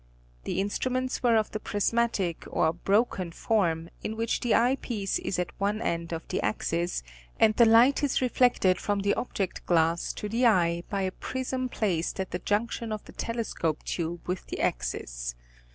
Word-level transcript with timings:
The 0.45 0.59
instruments 0.59 1.21
were 1.21 1.35
of 1.35 1.51
the 1.51 1.59
prismatic 1.59 2.45
or 2.49 2.73
"broken" 2.73 3.31
form 3.31 3.91
in 4.03 4.15
which 4.17 4.39
the 4.39 4.55
eye 4.55 4.77
piece 4.81 5.19
is 5.19 5.37
at 5.37 5.51
one 5.59 5.79
end 5.79 6.11
of 6.11 6.27
the 6.29 6.41
axis, 6.41 7.03
and 7.39 7.55
the 7.55 7.67
light 7.67 8.01
is 8.01 8.19
reflected 8.19 8.79
from 8.79 9.01
the 9.01 9.13
object 9.13 9.63
glass 9.67 10.11
to 10.13 10.27
the 10.27 10.47
eye 10.47 10.81
by 10.89 11.03
a 11.03 11.11
prism 11.11 11.69
placed 11.69 12.19
at 12.19 12.31
the 12.31 12.39
junction 12.39 12.91
of 12.91 13.03
the 13.05 13.11
telescope 13.13 13.83
tube 13.83 14.27
with 14.27 14.47
the 14.47 14.59
axis. 14.59 15.35